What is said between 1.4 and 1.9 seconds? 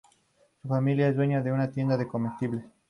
de una